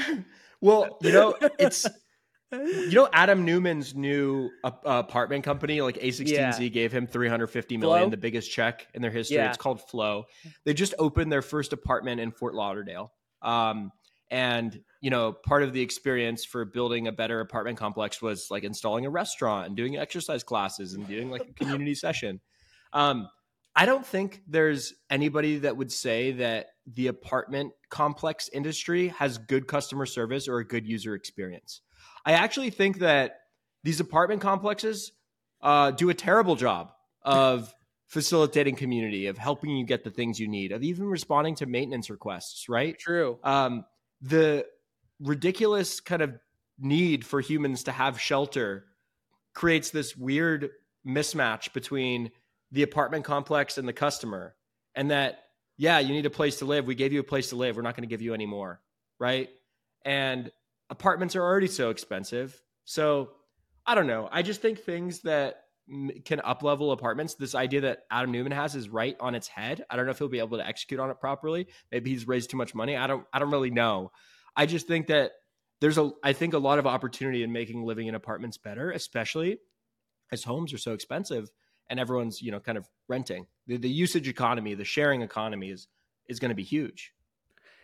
[0.60, 1.86] well, you know, it's
[2.52, 6.68] you know Adam Neumann's new apartment company, like A16Z, yeah.
[6.68, 8.10] gave him 350 million, Flow?
[8.10, 9.36] the biggest check in their history.
[9.36, 9.48] Yeah.
[9.48, 10.24] It's called Flow.
[10.64, 13.12] They just opened their first apartment in Fort Lauderdale.
[13.40, 13.90] Um,
[14.30, 18.64] and you know, part of the experience for building a better apartment complex was like
[18.64, 22.40] installing a restaurant and doing exercise classes and doing like a community session.
[22.92, 23.28] Um,
[23.74, 29.66] I don't think there's anybody that would say that the apartment complex industry has good
[29.66, 31.80] customer service or a good user experience.
[32.26, 33.38] I actually think that
[33.84, 35.12] these apartment complexes
[35.62, 37.72] uh, do a terrible job of
[38.08, 42.10] facilitating community, of helping you get the things you need, of even responding to maintenance
[42.10, 42.68] requests.
[42.68, 42.98] Right?
[42.98, 43.38] True.
[43.44, 43.84] Um,
[44.20, 44.66] the
[45.20, 46.38] ridiculous kind of
[46.78, 48.86] need for humans to have shelter
[49.54, 50.70] creates this weird
[51.06, 52.30] mismatch between
[52.72, 54.54] the apartment complex and the customer,
[54.94, 55.44] and that
[55.76, 56.86] yeah, you need a place to live.
[56.86, 57.76] We gave you a place to live.
[57.76, 58.80] We're not going to give you any more,
[59.18, 59.48] right?
[60.04, 60.52] And
[60.90, 62.60] apartments are already so expensive.
[62.84, 63.30] So
[63.86, 64.28] I don't know.
[64.30, 65.64] I just think things that
[66.24, 67.34] can up level apartments.
[67.34, 69.84] This idea that Adam Neumann has is right on its head.
[69.90, 71.68] I don't know if he'll be able to execute on it properly.
[71.90, 72.96] Maybe he's raised too much money.
[72.96, 73.24] I don't.
[73.32, 74.12] I don't really know.
[74.56, 75.32] I just think that
[75.80, 76.10] there's a.
[76.22, 79.58] I think a lot of opportunity in making living in apartments better, especially
[80.32, 81.50] as homes are so expensive
[81.90, 83.46] and everyone's you know kind of renting.
[83.66, 85.88] The, the usage economy, the sharing economy is
[86.28, 87.12] is going to be huge.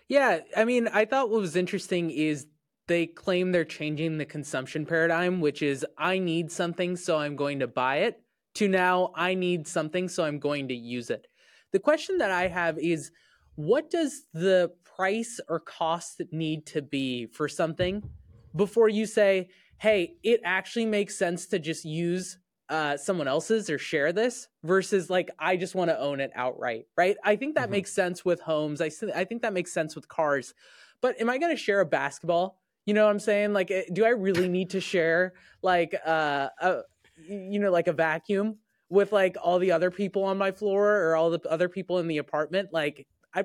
[0.09, 2.47] Yeah, I mean, I thought what was interesting is
[2.88, 7.61] they claim they're changing the consumption paradigm, which is I need something, so I'm going
[7.61, 8.20] to buy it,
[8.55, 11.27] to now I need something, so I'm going to use it.
[11.72, 13.11] The question that I have is
[13.57, 18.09] what does the price or cost need to be for something
[18.55, 23.79] before you say, hey, it actually makes sense to just use uh, someone else's or
[23.79, 27.16] share this versus like I just want to own it outright, right?
[27.25, 27.72] I think that mm-hmm.
[27.72, 28.81] makes sense with homes.
[28.81, 30.55] I I think that makes sense with cars.
[31.01, 32.59] But am I going to share a basketball?
[32.87, 33.53] You know what I'm saying?
[33.53, 36.83] Like, eh, do I really need to share like uh, a
[37.29, 41.16] you know like a vacuum with like all the other people on my floor or
[41.16, 42.70] all the other people in the apartment?
[42.72, 43.44] Like, I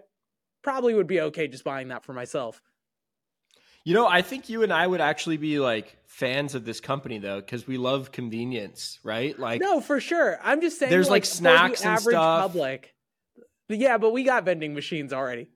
[0.62, 2.62] probably would be okay just buying that for myself.
[3.84, 7.18] You know, I think you and I would actually be like fans of this company
[7.18, 9.38] though, because we love convenience, right?
[9.38, 10.38] Like, no, for sure.
[10.44, 12.42] I'm just saying, there's like, like snacks and average stuff.
[12.52, 12.94] Public,
[13.70, 15.50] yeah, but we got vending machines already.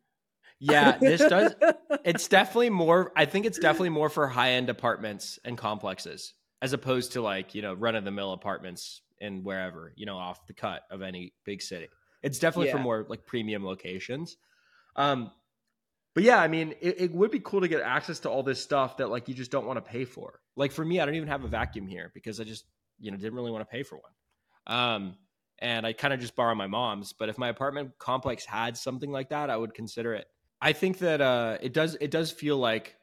[0.59, 1.53] Yeah, this does.
[2.05, 3.11] it's definitely more.
[3.15, 7.55] I think it's definitely more for high end apartments and complexes, as opposed to like
[7.55, 11.01] you know run of the mill apartments in wherever you know off the cut of
[11.01, 11.87] any big city.
[12.23, 12.77] It's definitely yeah.
[12.77, 14.37] for more like premium locations.
[14.95, 15.31] Um,
[16.13, 18.63] but yeah, I mean, it, it, would be cool to get access to all this
[18.63, 20.39] stuff that like you just don't want to pay for.
[20.55, 22.65] Like for me, I don't even have a vacuum here because I just
[22.99, 24.77] you know didn't really want to pay for one.
[24.77, 25.15] Um,
[25.59, 27.13] and I kind of just borrow my mom's.
[27.13, 30.25] But if my apartment complex had something like that, I would consider it.
[30.65, 32.95] I think that uh, it does it does feel like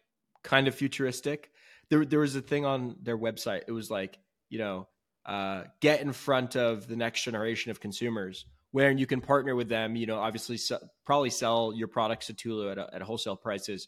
[0.43, 1.53] kind of futuristic.
[1.91, 3.63] There there was a thing on their website.
[3.69, 4.89] It was like you know
[5.25, 9.69] uh, get in front of the next generation of consumers where you can partner with
[9.69, 10.59] them, you know, obviously
[11.05, 13.87] probably sell your products to Tulu at, a, at wholesale prices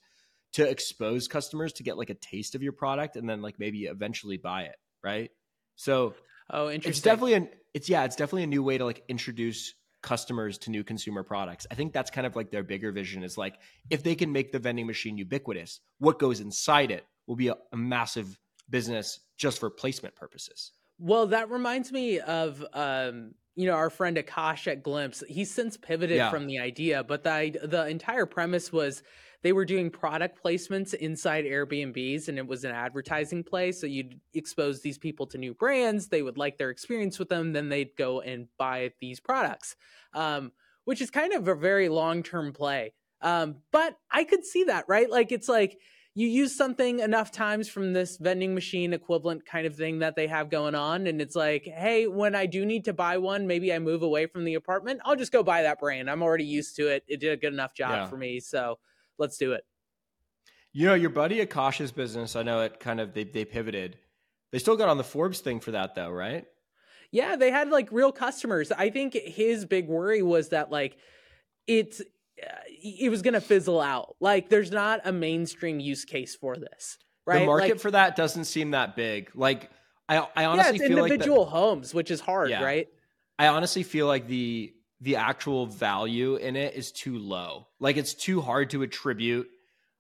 [0.53, 3.87] to expose customers to get like a taste of your product and then like maybe
[3.87, 5.33] eventually buy it, right?
[5.75, 6.15] So,
[6.49, 6.91] oh, interesting.
[6.91, 10.71] It's definitely an it's yeah, it's definitely a new way to like introduce customers to
[10.71, 11.67] new consumer products.
[11.71, 13.57] I think that's kind of like their bigger vision is like
[13.89, 17.57] if they can make the vending machine ubiquitous, what goes inside it will be a,
[17.73, 18.39] a massive
[18.69, 20.73] business just for placement purposes.
[20.99, 25.23] Well, that reminds me of um, you know our friend Akash at Glimpse.
[25.29, 26.31] He's since pivoted yeah.
[26.31, 29.03] from the idea, but the the entire premise was
[29.43, 33.73] they were doing product placements inside Airbnbs, and it was an advertising play.
[33.73, 36.09] So you'd expose these people to new brands.
[36.09, 39.77] They would like their experience with them, then they'd go and buy these products,
[40.15, 40.51] um,
[40.87, 42.95] which is kind of a very long term play.
[43.21, 45.11] Um, but I could see that, right?
[45.11, 45.79] Like it's like
[46.17, 50.29] you use something enough times from this vending machine equivalent kind of thing that they
[50.29, 53.73] have going on and it's like hey when i do need to buy one maybe
[53.73, 56.09] i move away from the apartment i'll just go buy that brand.
[56.09, 57.05] I'm already used to it.
[57.09, 58.07] It did a good enough job yeah.
[58.07, 58.79] for me so
[59.19, 59.65] let's do it.
[60.73, 63.99] You know your buddy akash's business i know it kind of they, they pivoted.
[64.53, 66.45] They still got on the forbes thing for that though right?
[67.11, 68.71] Yeah they had like real customers.
[68.71, 70.97] I think his big worry was that like
[71.67, 72.03] it's
[72.37, 74.17] it was going to fizzle out.
[74.21, 76.99] Like there's not a mainstream use case for this.
[77.27, 77.41] Right?
[77.41, 79.31] The market like, for that doesn't seem that big.
[79.35, 79.71] Like
[80.09, 82.63] I, I honestly yeah, feel individual like the, homes, which is hard, yeah.
[82.63, 82.89] right?
[83.39, 87.67] I honestly feel like the the actual value in it is too low.
[87.81, 89.49] Like it's too hard to attribute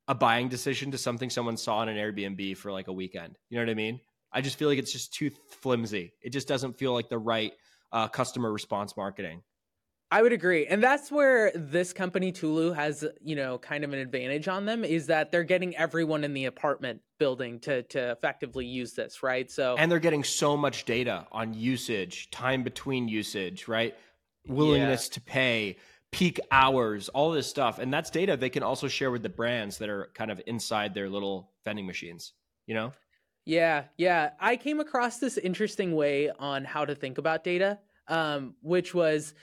[0.06, 3.38] a buying decision to something someone saw on an Airbnb for like a weekend.
[3.48, 4.00] You know what I mean?
[4.32, 6.12] I just feel like it's just too flimsy.
[6.22, 7.52] It just doesn't feel like the right
[7.92, 9.42] uh, customer response marketing.
[10.14, 10.64] I would agree.
[10.68, 14.84] And that's where this company Tulu has, you know, kind of an advantage on them
[14.84, 19.50] is that they're getting everyone in the apartment building to to effectively use this, right?
[19.50, 23.96] So And they're getting so much data on usage, time between usage, right?
[24.46, 25.14] Willingness yeah.
[25.14, 25.76] to pay,
[26.12, 27.80] peak hours, all this stuff.
[27.80, 30.94] And that's data they can also share with the brands that are kind of inside
[30.94, 32.34] their little vending machines,
[32.68, 32.92] you know?
[33.46, 34.30] Yeah, yeah.
[34.38, 39.34] I came across this interesting way on how to think about data, um, which was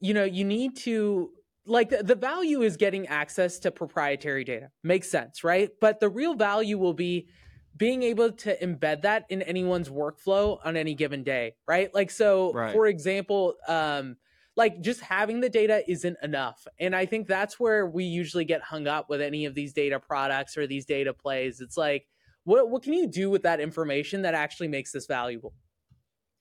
[0.00, 1.30] you know, you need to
[1.66, 4.70] like the, the value is getting access to proprietary data.
[4.82, 5.70] Makes sense, right?
[5.80, 7.28] But the real value will be
[7.76, 11.92] being able to embed that in anyone's workflow on any given day, right?
[11.94, 12.72] Like so right.
[12.72, 14.16] for example, um
[14.56, 16.66] like just having the data isn't enough.
[16.80, 20.00] And I think that's where we usually get hung up with any of these data
[20.00, 21.60] products or these data plays.
[21.60, 22.06] It's like
[22.44, 25.52] what what can you do with that information that actually makes this valuable?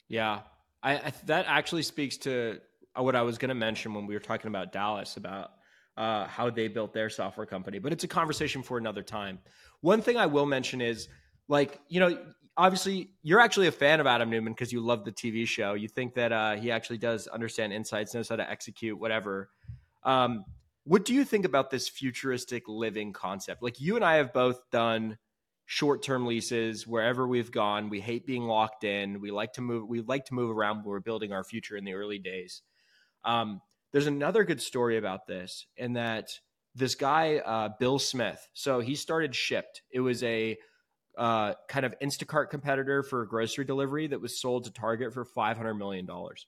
[0.07, 0.41] Yeah.
[0.83, 2.59] I, I that actually speaks to
[3.03, 5.51] what I was going to mention when we were talking about Dallas about
[5.97, 9.39] uh, how they built their software company, but it's a conversation for another time.
[9.81, 11.07] One thing I will mention is
[11.47, 12.17] like, you know,
[12.57, 15.73] obviously you're actually a fan of Adam Neumann because you love the TV show.
[15.73, 19.49] You think that uh, he actually does understand insights, knows how to execute, whatever.
[20.03, 20.45] Um,
[20.83, 23.63] what do you think about this futuristic living concept?
[23.63, 25.17] Like you and I have both done
[25.65, 27.89] short-term leases wherever we've gone.
[27.89, 29.19] We hate being locked in.
[29.19, 29.89] We like to move.
[29.89, 30.85] We like to move around.
[30.85, 32.61] We're building our future in the early days.
[33.25, 33.61] Um,
[33.91, 36.29] there's another good story about this in that
[36.75, 38.47] this guy uh, Bill Smith.
[38.53, 39.81] So he started Shipt.
[39.91, 40.57] It was a
[41.17, 45.57] uh, kind of Instacart competitor for grocery delivery that was sold to Target for five
[45.57, 46.45] hundred million dollars.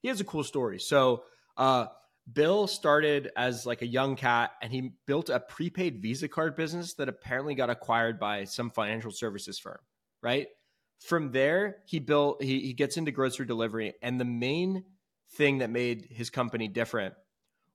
[0.00, 0.78] He has a cool story.
[0.78, 1.24] So
[1.58, 1.86] uh,
[2.32, 6.94] Bill started as like a young cat, and he built a prepaid Visa card business
[6.94, 9.78] that apparently got acquired by some financial services firm.
[10.22, 10.48] Right
[11.00, 12.42] from there, he built.
[12.42, 14.84] He, he gets into grocery delivery, and the main
[15.32, 17.14] thing that made his company different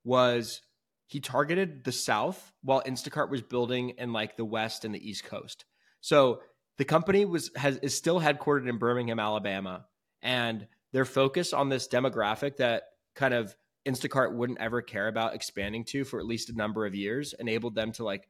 [0.03, 0.61] was
[1.07, 5.23] he targeted the South while Instacart was building in like the West and the East
[5.23, 5.65] Coast.
[6.01, 6.41] So
[6.77, 9.85] the company was has is still headquartered in Birmingham, Alabama,
[10.21, 12.83] and their focus on this demographic that
[13.15, 13.55] kind of
[13.87, 17.75] Instacart wouldn't ever care about expanding to for at least a number of years, enabled
[17.75, 18.27] them to like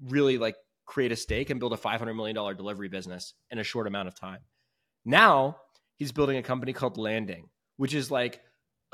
[0.00, 0.56] really like
[0.86, 4.14] create a stake and build a $500 million delivery business in a short amount of
[4.14, 4.40] time.
[5.04, 5.58] Now
[5.96, 8.40] he's building a company called Landing, which is like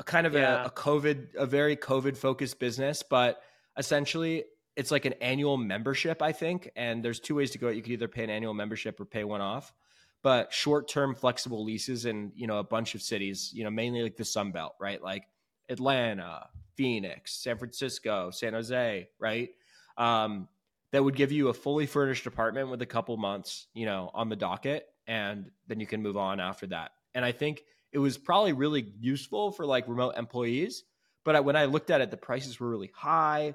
[0.01, 0.63] a kind of yeah.
[0.63, 3.43] a, a COVID, a very COVID focused business, but
[3.77, 6.71] essentially it's like an annual membership, I think.
[6.75, 7.69] And there's two ways to go.
[7.69, 9.71] You could either pay an annual membership or pay one off.
[10.23, 14.17] But short-term flexible leases in you know a bunch of cities, you know mainly like
[14.17, 15.01] the Sun Belt, right?
[15.01, 15.23] Like
[15.69, 19.49] Atlanta, Phoenix, San Francisco, San Jose, right?
[19.97, 20.47] Um,
[20.91, 24.29] that would give you a fully furnished apartment with a couple months, you know, on
[24.29, 26.91] the docket, and then you can move on after that.
[27.15, 30.83] And I think it was probably really useful for like remote employees.
[31.23, 33.53] But when I looked at it, the prices were really high,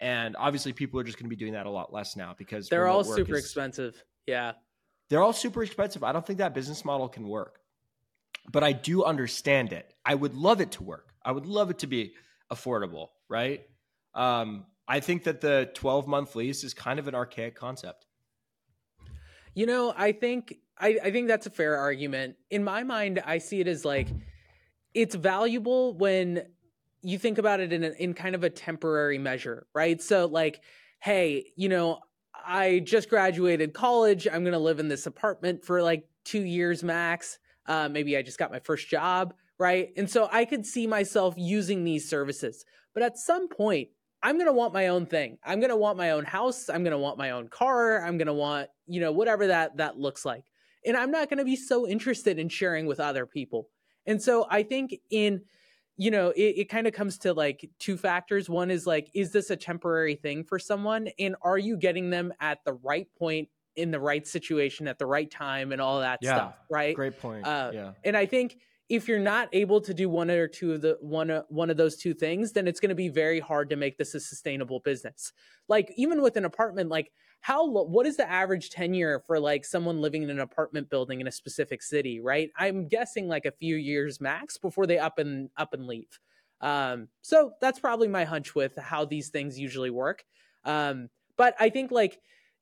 [0.00, 2.68] and obviously people are just going to be doing that a lot less now because
[2.68, 4.02] they're all super is, expensive.
[4.26, 4.52] Yeah,
[5.10, 6.02] they're all super expensive.
[6.02, 7.58] I don't think that business model can work,
[8.50, 9.92] but I do understand it.
[10.04, 11.12] I would love it to work.
[11.22, 12.14] I would love it to be
[12.50, 13.62] affordable, right?
[14.14, 18.06] Um, I think that the 12 month lease is kind of an archaic concept.
[19.54, 22.36] You know, I think I, I think that's a fair argument.
[22.50, 24.08] In my mind, I see it as like
[24.92, 26.46] it's valuable when
[27.02, 30.00] you think about it in a, in kind of a temporary measure, right?
[30.00, 30.62] So like,
[31.00, 32.00] hey, you know,
[32.46, 34.26] I just graduated college.
[34.26, 37.38] I'm to live in this apartment for like two years max.
[37.66, 39.90] Uh, maybe I just got my first job, right?
[39.96, 42.64] And so I could see myself using these services.
[42.94, 43.88] But at some point,
[44.22, 45.38] I'm to want my own thing.
[45.44, 46.70] I'm to want my own house.
[46.70, 48.02] I'm to want my own car.
[48.02, 50.44] I'm to want, you know, whatever that that looks like.
[50.86, 53.68] And I'm not going to be so interested in sharing with other people.
[54.06, 55.42] And so I think in
[55.96, 58.48] you know, it, it kind of comes to like two factors.
[58.48, 61.08] One is like, is this a temporary thing for someone?
[61.18, 65.06] And are you getting them at the right point in the right situation at the
[65.06, 66.54] right time and all that yeah, stuff?
[66.68, 66.96] Right.
[66.96, 67.46] Great point.
[67.46, 67.92] Uh, yeah.
[68.02, 68.56] And I think
[68.88, 71.76] if you're not able to do one or two of the one uh, one of
[71.76, 74.80] those two things, then it's going to be very hard to make this a sustainable
[74.80, 75.32] business.
[75.68, 77.12] Like even with an apartment, like
[77.44, 81.26] how what is the average tenure for like someone living in an apartment building in
[81.26, 82.50] a specific city, right?
[82.56, 86.18] I'm guessing like a few years max before they up and up and leave.
[86.62, 90.24] Um, so that's probably my hunch with how these things usually work.
[90.64, 92.18] Um, but I think like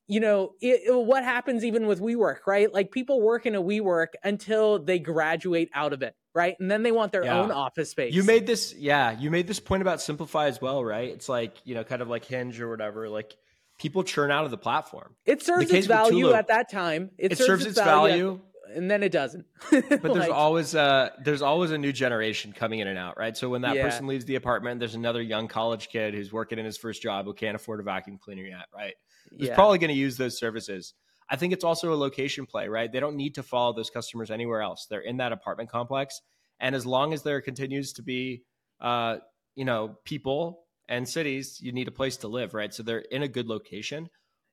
[0.07, 2.71] you know, it, it, what happens even with WeWork, right?
[2.71, 6.57] Like people work in a WeWork until they graduate out of it, right?
[6.59, 7.39] And then they want their yeah.
[7.39, 8.13] own office space.
[8.13, 11.07] You made this, yeah, you made this point about Simplify as well, right?
[11.07, 13.07] It's like, you know, kind of like Hinge or whatever.
[13.07, 13.37] Like
[13.83, 15.13] people churn out of the platform.
[15.25, 17.11] It serves its value at that time.
[17.17, 18.09] It, it serves, serves, its value.
[18.09, 18.41] value
[18.75, 19.45] and then it doesn't.
[19.71, 23.35] but there's like, always a there's always a new generation coming in and out, right?
[23.35, 23.83] So when that yeah.
[23.83, 27.25] person leaves the apartment, there's another young college kid who's working in his first job
[27.25, 28.95] who can't afford a vacuum cleaner yet, right?
[29.29, 29.55] Who's yeah.
[29.55, 30.93] probably going to use those services.
[31.29, 32.91] I think it's also a location play, right?
[32.91, 34.87] They don't need to follow those customers anywhere else.
[34.89, 36.21] They're in that apartment complex,
[36.59, 38.43] and as long as there continues to be,
[38.81, 39.17] uh,
[39.55, 42.73] you know, people and cities, you need a place to live, right?
[42.73, 44.09] So they're in a good location.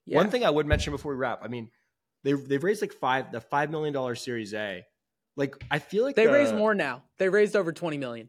[0.06, 0.16] Yeah.
[0.16, 1.70] One thing I would mention before we wrap, I mean,
[2.24, 4.84] they they've raised like five the five million dollar Series A.
[5.36, 7.02] Like I feel like they the, raised more now.
[7.18, 8.28] They raised over twenty million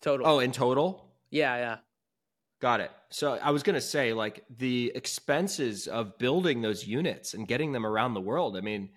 [0.00, 0.26] total.
[0.26, 1.04] Oh, in total?
[1.30, 1.76] Yeah, yeah.
[2.60, 2.90] Got it.
[3.10, 7.72] So I was going to say, like the expenses of building those units and getting
[7.72, 8.56] them around the world.
[8.56, 8.90] I mean,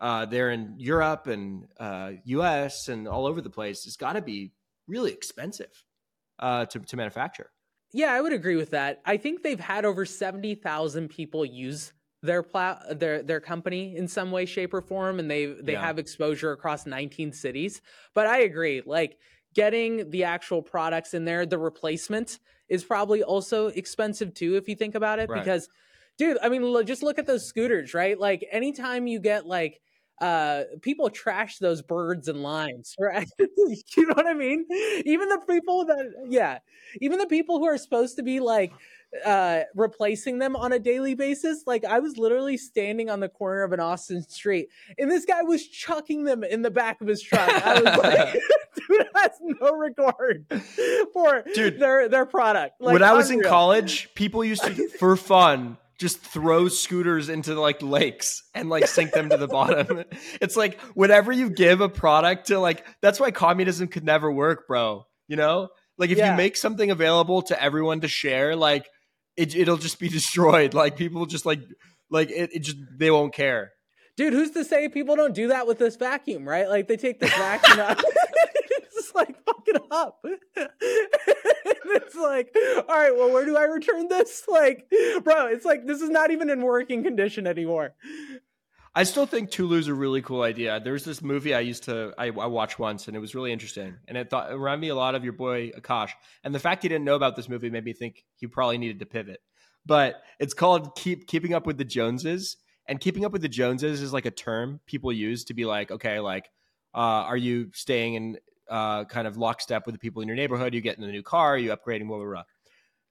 [0.00, 2.88] uh, they're in Europe and uh, U.S.
[2.88, 3.86] and all over the place.
[3.86, 4.52] It's got to be
[4.88, 5.84] really expensive
[6.40, 7.50] uh, to to manufacture.
[7.92, 9.02] Yeah, I would agree with that.
[9.04, 14.06] I think they've had over seventy thousand people use their plat their their company in
[14.06, 15.84] some way shape or form and they they yeah.
[15.84, 17.82] have exposure across 19 cities
[18.14, 19.18] but i agree like
[19.54, 22.38] getting the actual products in there the replacement
[22.68, 25.40] is probably also expensive too if you think about it right.
[25.40, 25.68] because
[26.16, 29.80] dude i mean just look at those scooters right like anytime you get like
[30.22, 34.64] uh people trash those Birds and Limes right you know what i mean
[35.04, 36.58] even the people that yeah
[37.00, 38.72] even the people who are supposed to be like
[39.26, 43.62] uh replacing them on a daily basis like i was literally standing on the corner
[43.62, 47.20] of an austin street and this guy was chucking them in the back of his
[47.20, 48.40] truck i was like
[48.88, 50.46] dude has no regard
[51.12, 52.80] for dude, their their product.
[52.80, 53.44] Like, when I was unreal.
[53.44, 58.88] in college, people used to for fun just throw scooters into like lakes and like
[58.88, 60.02] sink them to the bottom.
[60.40, 64.66] It's like whenever you give a product to like that's why communism could never work,
[64.66, 65.06] bro.
[65.28, 65.68] You know?
[65.96, 66.32] Like if yeah.
[66.32, 68.88] you make something available to everyone to share, like
[69.36, 70.74] it, it'll just be destroyed.
[70.74, 71.60] Like people just like
[72.10, 73.70] like it, it just they won't care.
[74.16, 76.68] Dude, who's to say people don't do that with this vacuum, right?
[76.68, 78.02] Like they take this vacuum out,
[79.14, 80.24] like fuck it up.
[80.56, 82.54] it's like,
[82.88, 84.42] all right, well, where do I return this?
[84.52, 84.92] Like,
[85.24, 87.94] bro, it's like this is not even in working condition anymore.
[88.94, 90.78] I still think Tulu's a really cool idea.
[90.78, 93.96] There's this movie I used to I, I watched once, and it was really interesting,
[94.06, 96.10] and it thought it reminded me a lot of your boy Akash.
[96.44, 98.98] And the fact he didn't know about this movie made me think he probably needed
[98.98, 99.40] to pivot.
[99.86, 104.02] But it's called Keep Keeping Up with the Joneses, and Keeping Up with the Joneses
[104.02, 106.50] is like a term people use to be like, okay, like,
[106.94, 108.38] uh, are you staying in
[108.72, 110.74] uh, kind of lockstep with the people in your neighborhood?
[110.74, 112.42] You get in the new car, you upgrading, blah blah blah.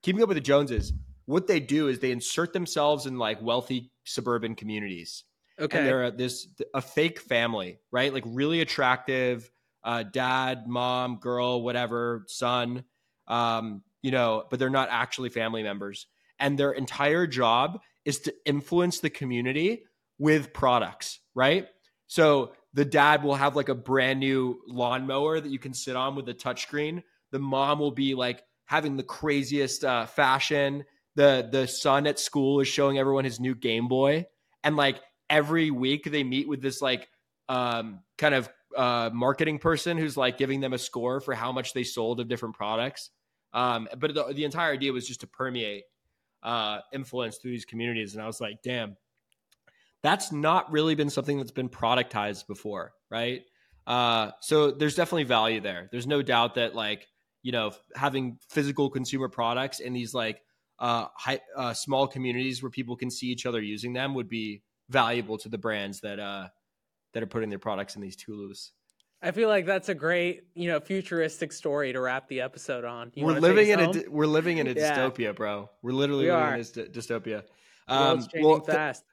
[0.03, 0.91] Keeping Up with the Joneses,
[1.26, 5.24] what they do is they insert themselves in like wealthy suburban communities
[5.62, 5.78] Okay.
[5.78, 8.12] And they're a, this a fake family, right?
[8.12, 9.49] Like really attractive,
[9.84, 12.84] uh, dad, mom, girl, whatever, son,
[13.28, 16.07] um, you know, but they're not actually family members.
[16.39, 19.84] And their entire job is to influence the community
[20.18, 21.68] with products, right?
[22.07, 26.16] So the dad will have like a brand new lawnmower that you can sit on
[26.16, 27.04] with a touchscreen.
[27.32, 30.86] The mom will be like having the craziest uh, fashion.
[31.16, 34.28] The the son at school is showing everyone his new Game Boy,
[34.64, 37.10] and like every week they meet with this like
[37.50, 41.74] um, kind of uh, marketing person who's like giving them a score for how much
[41.74, 43.10] they sold of different products.
[43.54, 45.84] Um, but the, the, entire idea was just to permeate
[46.42, 48.14] uh, influence through these communities.
[48.14, 48.96] And I was like, damn,
[50.04, 53.41] that's not really been something that's been productized before, right?
[53.86, 55.89] Uh, so there's definitely value there.
[55.91, 57.08] There's no doubt that like
[57.43, 60.41] you know having physical consumer products in these like
[60.80, 64.64] uh, high, uh, small communities where people can see each other using them would be
[64.89, 66.47] valuable to the brands that uh
[67.14, 68.72] that are putting their products in these Tulus.
[69.24, 73.12] I feel like that's a great, you know, futuristic story to wrap the episode on.
[73.14, 74.97] You we're living in a we're living in a yeah.
[74.97, 75.70] dystopia, bro.
[75.84, 77.43] We're literally we living in a dystopia.
[77.88, 79.04] Um, well, th- fast.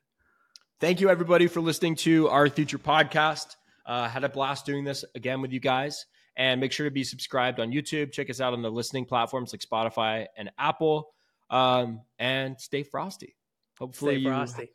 [0.81, 3.57] Thank you everybody for listening to our future podcast.
[3.85, 6.07] Uh, had a blast doing this again with you guys.
[6.37, 8.13] And make sure to be subscribed on YouTube.
[8.13, 11.13] Check us out on the listening platforms like Spotify and Apple.
[11.51, 13.35] Um, and stay frosty.
[13.77, 14.71] Hopefully, stay frosty.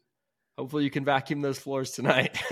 [0.58, 2.38] Hopefully, you can vacuum those floors tonight.